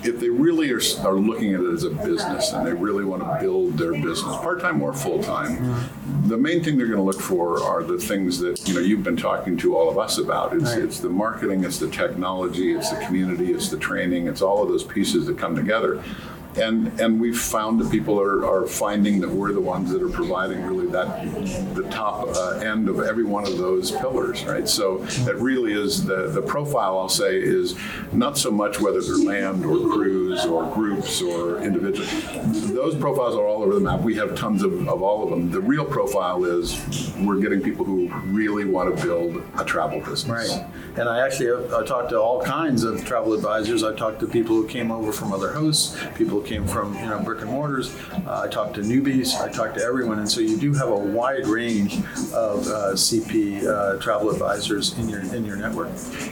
if 0.04 0.20
they 0.20 0.30
really 0.30 0.72
are, 0.72 0.82
are 1.04 1.16
looking 1.16 1.54
at 1.54 1.62
it 1.62 1.74
as 1.74 1.84
a 1.84 1.90
business 1.90 2.52
and 2.52 2.68
they 2.68 2.74
really 2.74 3.06
want 3.06 3.24
to 3.24 3.38
build 3.40 3.78
their 3.78 3.94
business, 3.94 4.22
part 4.38 4.62
time 4.62 4.82
or 4.82 4.94
full 4.94 5.24
time, 5.24 5.90
the 6.28 6.38
main 6.38 6.64
thing 6.64 6.78
they're 6.78 6.88
going 6.88 6.98
to 6.98 7.04
look 7.04 7.20
for 7.22 7.64
are 7.64 7.84
the 7.84 7.98
things 7.98 8.38
that 8.40 8.68
you 8.68 8.74
know 8.74 8.80
you've 8.80 9.04
been 9.04 9.18
talking 9.18 9.58
to 9.58 9.76
all 9.76 9.90
of 9.90 9.98
us 9.98 10.18
about. 10.18 10.54
It's, 10.54 10.64
Right. 10.74 10.84
it's 10.84 11.00
the 11.00 11.10
marketing, 11.10 11.64
it's 11.64 11.78
the 11.80 11.90
technology, 11.90 12.74
it's 12.74 12.90
the 12.90 12.98
community, 13.06 13.52
it's 13.52 13.70
the 13.70 13.78
training, 13.78 14.28
it's 14.28 14.42
all 14.42 14.62
of 14.64 14.70
those 14.70 14.84
pieces 14.84 15.26
that 15.28 15.38
come 15.38 15.56
together. 15.56 16.04
And 16.58 17.00
and 17.00 17.20
we've 17.20 17.40
found 17.40 17.80
that 17.80 17.92
people 17.92 18.20
are, 18.20 18.46
are 18.46 18.66
finding 18.68 19.20
that 19.22 19.30
we're 19.30 19.54
the 19.54 19.62
ones 19.62 19.92
that 19.92 20.02
are 20.02 20.10
providing 20.10 20.64
really 20.64 20.88
that 20.88 21.24
the 21.76 21.88
top 21.90 22.28
uh, 22.36 22.60
end 22.60 22.90
of 22.90 23.00
every 23.00 23.24
one 23.24 23.46
of 23.46 23.58
those 23.58 23.92
pillars, 23.92 24.44
right? 24.46 24.68
So 24.68 25.00
that 25.26 25.38
really 25.38 25.74
is 25.74 26.06
the 26.06 26.30
the 26.30 26.42
profile. 26.42 27.00
I'll 27.00 27.10
say 27.10 27.38
is 27.38 27.76
not 28.12 28.38
so 28.38 28.52
much 28.52 28.80
whether 28.80 29.02
they're 29.02 29.18
land 29.18 29.66
or 29.66 29.78
cruise 29.92 30.46
or 30.46 30.66
groups 30.74 31.22
or 31.22 31.60
individuals 31.62 32.72
Those 32.72 32.96
profiles 32.96 33.36
are 33.36 33.46
all 33.46 33.64
over 33.64 33.74
the 33.74 33.80
map. 33.80 34.02
We 34.02 34.16
have 34.16 34.36
tons 34.36 34.64
of, 34.64 34.88
of 34.88 35.02
all 35.02 35.24
of 35.24 35.30
them. 35.30 35.52
The 35.52 35.62
real 35.62 35.86
profile 35.86 36.44
is 36.46 37.14
we're 37.20 37.40
getting 37.40 37.62
people 37.62 37.86
who 37.86 38.10
really 38.26 38.66
want 38.66 38.96
to 38.96 39.04
build 39.04 39.44
a 39.58 39.66
travel 39.66 40.00
business. 40.00 40.50
Right. 40.52 40.66
And 40.96 41.10
I 41.10 41.26
actually 41.26 41.48
have, 41.48 41.74
I 41.74 41.86
talked 41.86 42.10
to 42.10 42.20
all 42.20 42.42
kinds 42.44 42.84
of 42.84 43.04
travel 43.06 43.34
advisors. 43.34 43.84
I 43.84 43.96
talked 43.96 44.20
to 44.20 44.28
people 44.28 44.56
who 44.56 44.68
came 44.68 44.92
over 44.92 45.12
from 45.12 45.34
other 45.34 45.52
hosts, 45.54 45.98
people 46.16 46.42
came 46.46 46.68
from 46.68 46.94
you 46.96 47.06
know 47.06 47.20
brick 47.20 47.42
and 47.42 47.50
mortars. 47.50 47.96
Uh, 48.26 48.44
I 48.46 48.48
talked 48.48 48.76
to 48.76 48.82
newbies. 48.82 49.40
I 49.40 49.50
talked 49.50 49.76
to 49.78 49.84
everyone. 49.84 50.20
And 50.20 50.30
so 50.30 50.42
you 50.42 50.58
do 50.58 50.74
have 50.74 50.90
a 50.90 50.96
wide 50.96 51.48
range 51.48 51.98
of 52.34 52.68
uh, 52.68 52.94
CP 52.94 53.66
uh, 53.66 54.00
travel 54.00 54.30
advisors 54.30 54.98
in 54.98 55.10
your 55.10 55.22
in 55.34 55.46
your 55.46 55.56
network. 55.56 55.90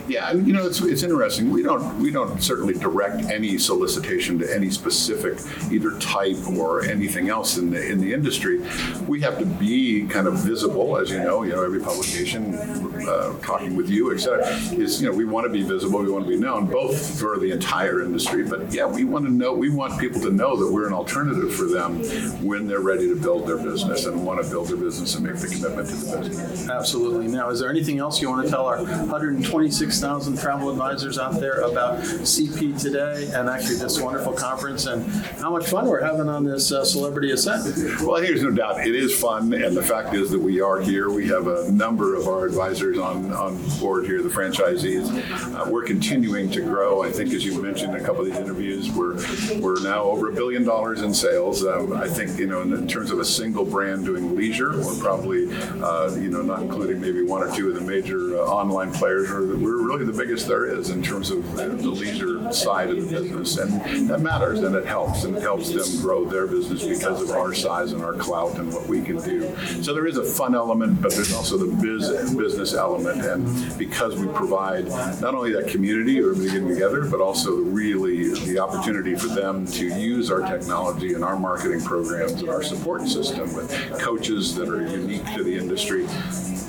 Yeah, 0.08 0.32
you 0.32 0.52
know 0.52 0.66
it's, 0.66 0.80
it's 0.80 1.02
interesting. 1.02 1.50
We 1.50 1.62
don't 1.62 2.00
we 2.00 2.10
don't 2.10 2.42
certainly 2.42 2.74
direct 2.74 3.24
any 3.30 3.58
solicitation 3.58 4.38
to 4.38 4.54
any 4.54 4.70
specific 4.70 5.38
either 5.70 5.98
type 5.98 6.38
or 6.48 6.84
anything 6.84 7.28
else 7.28 7.56
in 7.56 7.70
the 7.70 7.90
in 7.90 8.00
the 8.00 8.12
industry. 8.12 8.60
We 9.06 9.20
have 9.22 9.38
to 9.38 9.46
be 9.46 10.06
kind 10.06 10.26
of 10.26 10.34
visible, 10.34 10.96
as 10.98 11.10
you 11.10 11.18
know. 11.18 11.42
You 11.42 11.52
know, 11.52 11.64
every 11.64 11.80
publication, 11.80 12.54
uh, 12.54 13.38
talking 13.40 13.76
with 13.76 13.88
you, 13.88 14.12
etc. 14.14 14.46
is 14.72 15.00
you 15.00 15.10
know 15.10 15.16
we 15.16 15.24
want 15.24 15.46
to 15.46 15.52
be 15.52 15.62
visible. 15.62 16.00
We 16.00 16.10
want 16.10 16.24
to 16.24 16.30
be 16.30 16.38
known, 16.38 16.66
both 16.66 17.18
for 17.18 17.38
the 17.38 17.50
entire 17.52 18.02
industry, 18.02 18.44
but 18.44 18.72
yeah, 18.72 18.86
we 18.86 19.04
want 19.04 19.24
to 19.26 19.32
know. 19.32 19.52
We 19.52 19.70
want 19.70 19.98
people 20.02 20.20
to 20.20 20.32
know 20.32 20.56
that 20.56 20.70
we're 20.70 20.88
an 20.88 20.92
alternative 20.92 21.54
for 21.54 21.66
them 21.66 22.02
when 22.44 22.66
they're 22.66 22.80
ready 22.80 23.06
to 23.08 23.14
build 23.14 23.46
their 23.46 23.56
business 23.56 24.04
and 24.06 24.26
want 24.26 24.42
to 24.42 24.50
build 24.50 24.66
their 24.66 24.76
business 24.76 25.14
and 25.14 25.24
make 25.24 25.36
the 25.36 25.46
commitment 25.46 25.88
to 25.88 25.94
the 25.94 26.18
business. 26.18 26.68
Absolutely. 26.68 27.28
Now, 27.28 27.50
is 27.50 27.60
there 27.60 27.70
anything 27.70 28.00
else 28.00 28.20
you 28.20 28.28
want 28.28 28.44
to 28.44 28.50
tell 28.50 28.66
our 28.66 28.78
126,000 28.82 30.36
travel 30.36 30.70
advisors 30.70 31.20
out 31.20 31.38
there 31.38 31.60
about 31.60 32.00
CP 32.00 32.80
today 32.80 33.30
and 33.32 33.48
actually 33.48 33.76
this 33.76 34.00
wonderful 34.00 34.32
conference 34.32 34.86
and 34.86 35.08
how 35.40 35.50
much 35.50 35.68
fun 35.68 35.86
we're 35.86 36.02
having 36.02 36.28
on 36.28 36.42
this 36.42 36.72
uh, 36.72 36.84
Celebrity 36.84 37.30
Ascent? 37.30 37.64
Well, 38.02 38.20
there's 38.20 38.42
no 38.42 38.50
doubt 38.50 38.84
it 38.84 38.96
is 38.96 39.16
fun, 39.16 39.52
and 39.52 39.76
the 39.76 39.82
fact 39.82 40.14
is 40.14 40.30
that 40.32 40.40
we 40.40 40.60
are 40.60 40.80
here. 40.80 41.10
We 41.10 41.28
have 41.28 41.46
a 41.46 41.70
number 41.70 42.16
of 42.16 42.26
our 42.26 42.44
advisors 42.44 42.98
on, 42.98 43.32
on 43.32 43.56
board 43.78 44.06
here, 44.06 44.20
the 44.20 44.28
franchisees. 44.28 45.12
Uh, 45.54 45.70
we're 45.70 45.84
continuing 45.84 46.50
to 46.50 46.60
grow. 46.60 47.04
I 47.04 47.12
think, 47.12 47.32
as 47.32 47.44
you 47.44 47.62
mentioned 47.62 47.94
in 47.94 48.02
a 48.02 48.04
couple 48.04 48.22
of 48.22 48.26
these 48.26 48.36
interviews, 48.36 48.90
we're 48.90 49.12
we're 49.60 49.80
now 49.82 49.91
over 50.00 50.30
a 50.30 50.32
billion 50.32 50.64
dollars 50.64 51.02
in 51.02 51.12
sales. 51.12 51.64
Um, 51.64 51.92
I 51.92 52.08
think 52.08 52.38
you 52.38 52.46
know, 52.46 52.62
in, 52.62 52.72
in 52.72 52.88
terms 52.88 53.10
of 53.10 53.18
a 53.18 53.24
single 53.24 53.64
brand 53.64 54.04
doing 54.04 54.36
leisure, 54.36 54.70
we're 54.78 54.98
probably 54.98 55.52
uh, 55.82 56.14
you 56.16 56.30
know 56.30 56.42
not 56.42 56.62
including 56.62 57.00
maybe 57.00 57.22
one 57.22 57.42
or 57.42 57.54
two 57.54 57.68
of 57.68 57.74
the 57.74 57.80
major 57.80 58.36
uh, 58.36 58.44
online 58.46 58.92
players. 58.92 59.30
Or 59.30 59.46
we're 59.56 59.82
really 59.82 60.04
the 60.04 60.12
biggest 60.12 60.46
there 60.48 60.66
is 60.66 60.90
in 60.90 61.02
terms 61.02 61.30
of 61.30 61.56
the, 61.56 61.68
the 61.68 61.88
leisure 61.88 62.52
side 62.52 62.90
of 62.90 62.96
the 62.96 63.10
business, 63.10 63.58
and 63.58 64.08
that 64.08 64.20
matters, 64.20 64.60
and 64.60 64.74
it 64.74 64.86
helps, 64.86 65.24
and 65.24 65.36
it 65.36 65.42
helps 65.42 65.70
them 65.70 66.00
grow 66.00 66.24
their 66.24 66.46
business 66.46 66.84
because 66.84 67.22
of 67.22 67.30
our 67.30 67.54
size 67.54 67.92
and 67.92 68.02
our 68.02 68.14
clout 68.14 68.58
and 68.58 68.72
what 68.72 68.86
we 68.86 69.02
can 69.02 69.16
do. 69.22 69.54
So 69.82 69.94
there 69.94 70.06
is 70.06 70.16
a 70.16 70.24
fun 70.24 70.54
element, 70.54 71.00
but 71.00 71.12
there's 71.12 71.32
also 71.32 71.56
the 71.56 71.74
biz, 71.82 72.34
business 72.34 72.74
element, 72.74 73.24
and 73.24 73.78
because 73.78 74.16
we 74.16 74.26
provide 74.28 74.86
not 75.20 75.34
only 75.34 75.52
that 75.52 75.68
community 75.68 76.20
or 76.20 76.30
everybody 76.30 76.52
getting 76.52 76.68
together, 76.68 77.04
but 77.06 77.20
also 77.20 77.56
really 77.56 78.34
the 78.46 78.58
opportunity 78.58 79.14
for 79.14 79.28
them 79.28 79.66
to 79.66 79.81
use 79.86 80.30
our 80.30 80.40
technology 80.40 81.14
and 81.14 81.24
our 81.24 81.38
marketing 81.38 81.80
programs 81.80 82.40
and 82.40 82.48
our 82.48 82.62
support 82.62 83.06
system 83.08 83.52
with 83.54 83.70
coaches 84.00 84.54
that 84.54 84.68
are 84.68 84.86
unique 84.86 85.24
to 85.34 85.42
the 85.42 85.56
industry. 85.56 86.06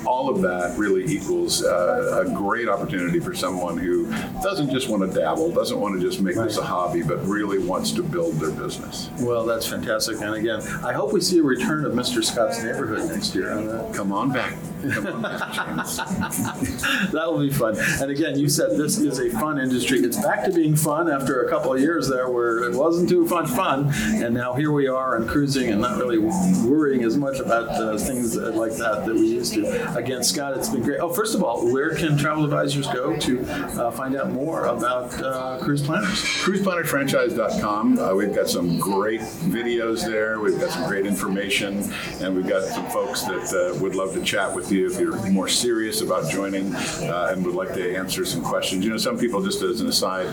All 0.06 0.28
of 0.28 0.40
that 0.42 0.76
really 0.78 1.04
equals 1.12 1.64
uh, 1.64 2.24
a 2.26 2.30
great 2.34 2.68
opportunity 2.68 3.20
for 3.20 3.34
someone 3.34 3.78
who 3.78 4.10
doesn't 4.42 4.70
just 4.70 4.88
want 4.88 5.02
to 5.10 5.18
dabble, 5.18 5.50
doesn't 5.52 5.78
want 5.78 6.00
to 6.00 6.06
just 6.06 6.20
make 6.20 6.34
this 6.36 6.58
a 6.58 6.62
hobby, 6.64 7.02
but 7.02 7.24
really 7.26 7.58
wants 7.58 7.90
to 7.92 8.02
build 8.02 8.34
their 8.34 8.50
business. 8.50 9.10
Well, 9.20 9.44
that's 9.44 9.66
fantastic. 9.66 10.20
And 10.20 10.34
again, 10.34 10.60
I 10.84 10.92
hope 10.92 11.12
we 11.12 11.20
see 11.20 11.38
a 11.38 11.42
return 11.42 11.84
of 11.84 11.92
Mr. 11.92 12.22
Scott's 12.24 12.62
Neighborhood 12.62 13.08
next 13.10 13.34
year. 13.34 13.52
on 13.52 13.66
that. 13.66 13.94
Come 13.94 14.12
on 14.12 14.32
back. 14.32 14.54
Come 14.92 15.06
on 15.06 15.22
back, 15.22 15.52
James. 15.52 16.00
That 17.12 17.30
will 17.30 17.40
be 17.40 17.50
fun. 17.50 17.76
And 18.00 18.10
again, 18.10 18.38
you 18.38 18.48
said 18.48 18.76
this 18.76 18.98
is 18.98 19.18
a 19.20 19.30
fun 19.30 19.58
industry. 19.60 20.00
It's 20.00 20.20
back 20.20 20.44
to 20.44 20.52
being 20.52 20.74
fun 20.76 21.10
after 21.10 21.42
a 21.44 21.50
couple 21.50 21.72
of 21.72 21.80
years 21.80 22.08
there 22.08 22.28
where 22.30 22.64
it 22.64 22.74
wasn't 22.74 23.08
too 23.08 23.24
much 23.24 23.48
fun. 23.50 23.90
And 24.14 24.34
now 24.34 24.52
here 24.54 24.72
we 24.72 24.86
are 24.88 25.16
and 25.16 25.28
cruising 25.28 25.70
and 25.70 25.80
not 25.80 25.96
really 25.96 26.18
worrying 26.18 27.04
as 27.04 27.16
much 27.16 27.38
about 27.38 27.68
uh, 27.68 27.96
things 27.98 28.36
like 28.36 28.72
that 28.76 29.04
that 29.06 29.14
we 29.14 29.26
used 29.28 29.54
to. 29.54 29.66
Again, 29.94 30.24
Scott, 30.24 30.56
it's 30.56 30.68
been 30.68 30.82
great. 30.82 30.98
Oh, 30.98 31.08
first 31.08 31.36
of 31.36 31.44
all, 31.44 31.72
where 31.72 31.94
can 31.94 32.16
travel 32.16 32.44
advisors 32.44 32.88
go 32.88 33.16
to 33.16 33.42
uh, 33.80 33.92
find 33.92 34.16
out 34.16 34.32
more 34.32 34.66
about 34.66 35.14
uh, 35.22 35.58
cruise 35.62 35.82
planners? 35.82 36.18
cruiseplannerfranchise.com. 36.42 37.98
Uh, 38.00 38.14
we've 38.14 38.34
got 38.34 38.48
some 38.48 38.78
great 38.80 39.20
videos 39.20 40.04
there. 40.04 40.40
We've 40.40 40.58
got 40.58 40.70
some 40.70 40.88
great 40.88 41.06
information, 41.06 41.92
and 42.20 42.34
we've 42.34 42.48
got 42.48 42.64
some 42.64 42.86
folks 42.90 43.22
that 43.22 43.54
uh, 43.54 43.78
would 43.80 43.94
love 43.94 44.14
to 44.14 44.22
chat 44.22 44.52
with 44.52 44.72
you 44.72 44.90
if 44.90 44.98
you're 44.98 45.14
more 45.30 45.46
serious 45.46 46.00
about 46.00 46.28
joining 46.28 46.74
uh, 46.74 47.28
and 47.30 47.46
would 47.46 47.54
like 47.54 47.72
to 47.74 47.96
answer 47.96 48.24
some 48.24 48.42
questions. 48.42 48.84
You 48.84 48.90
know, 48.90 48.96
some 48.96 49.16
people, 49.16 49.44
just 49.44 49.62
as 49.62 49.80
an 49.80 49.86
aside, 49.86 50.26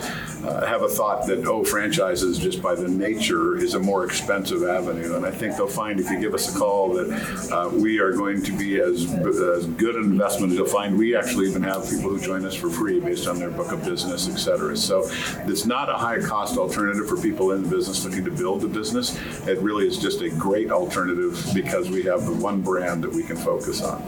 uh, 0.44 0.66
have 0.66 0.82
a 0.82 0.90
thought 0.90 1.28
that 1.28 1.46
oh, 1.46 1.64
franchises 1.64 2.40
just 2.40 2.64
by 2.64 2.74
the 2.74 2.88
nature 2.88 3.58
is 3.58 3.76
a 3.76 3.80
more 3.80 4.06
expensive 4.06 4.64
avenue, 4.64 5.16
and 5.16 5.24
I 5.26 5.32
think 5.32 5.56
they'll 5.56 5.68
find 5.68 6.00
if 6.00 6.10
you 6.10 6.20
give 6.20 6.34
us 6.34 6.56
a 6.56 6.58
call 6.58 6.94
that 6.94 7.72
we 7.74 8.00
are 8.00 8.12
going 8.12 8.42
to 8.42 8.58
be 8.58 8.82
as 8.82 9.06
as 9.52 9.66
good 9.66 9.96
an 9.96 10.04
investment 10.04 10.52
as 10.52 10.58
you'll 10.58 10.68
find. 10.68 10.98
We 10.98 11.16
actually 11.16 11.50
even 11.50 11.64
have 11.64 11.90
people 11.90 12.10
who 12.10 12.20
join 12.20 12.46
us 12.46 12.56
for 12.56 12.70
free 12.70 13.00
based 13.00 13.28
on 13.28 13.40
their 13.40 13.50
book 13.50 13.72
of 13.72 13.84
business, 13.84 14.30
et 14.30 14.38
cetera. 14.38 14.76
So 14.78 15.04
it's 15.48 15.66
not 15.66 15.90
a 15.90 15.94
high 15.94 16.20
cost 16.20 16.58
alternative 16.58 17.08
for 17.08 17.18
people 17.18 17.52
in 17.52 17.64
the 17.64 17.70
business 17.70 18.04
looking 18.06 18.26
to 18.26 18.32
build 18.32 18.64
a 18.64 18.68
business. 18.68 19.18
It 19.48 19.60
really 19.60 19.88
is 19.88 19.98
just 19.98 20.22
a 20.22 20.30
great 20.30 20.72
alternative 20.72 21.44
because 21.54 21.90
we 21.90 22.04
have 22.04 22.26
the 22.26 22.34
one 22.34 22.62
brand 22.62 23.04
that 23.04 23.12
we 23.12 23.24
can 23.24 23.38
focus 23.38 23.82
on. 23.82 24.02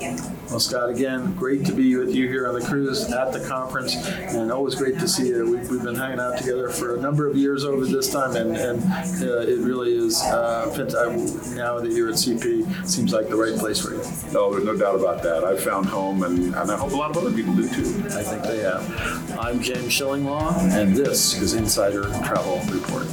Well, 0.49 0.59
Scott, 0.59 0.89
again, 0.89 1.33
great 1.35 1.65
to 1.65 1.73
be 1.73 1.95
with 1.95 2.13
you 2.13 2.27
here 2.27 2.47
on 2.47 2.59
the 2.59 2.65
cruise 2.65 3.11
at 3.11 3.31
the 3.31 3.45
conference, 3.47 3.95
and 3.95 4.51
always 4.51 4.75
great 4.75 4.99
to 4.99 5.07
see 5.07 5.27
you. 5.27 5.51
We've, 5.51 5.69
we've 5.69 5.83
been 5.83 5.95
hanging 5.95 6.19
out 6.19 6.37
together 6.37 6.69
for 6.69 6.95
a 6.95 7.01
number 7.01 7.27
of 7.27 7.35
years 7.35 7.65
over 7.65 7.85
this 7.85 8.11
time, 8.11 8.35
and, 8.35 8.55
and 8.55 8.83
uh, 9.23 9.39
it 9.39 9.59
really 9.59 9.95
is 9.95 10.21
uh, 10.21 10.69
uh, 10.73 11.55
now 11.55 11.79
that 11.79 11.91
you're 11.91 12.09
at 12.09 12.15
CP, 12.15 12.87
seems 12.87 13.13
like 13.13 13.29
the 13.29 13.35
right 13.35 13.57
place 13.57 13.81
for 13.81 13.93
you. 13.93 14.03
No, 14.31 14.51
there's 14.51 14.65
no 14.65 14.77
doubt 14.77 14.95
about 14.95 15.23
that. 15.23 15.32
I've 15.41 15.63
found 15.63 15.85
home, 15.85 16.23
and, 16.23 16.53
and 16.53 16.71
I 16.71 16.77
hope 16.77 16.91
a 16.91 16.95
lot 16.95 17.09
of 17.09 17.17
other 17.17 17.31
people 17.31 17.53
do 17.53 17.67
too. 17.69 18.03
I 18.09 18.21
think 18.23 18.43
they 18.43 18.59
have. 18.59 19.39
I'm 19.39 19.61
James 19.61 19.87
Shillinglaw, 19.87 20.71
and 20.73 20.95
this 20.95 21.39
is 21.41 21.53
Insider 21.53 22.03
Travel 22.23 22.59
Report. 22.69 23.07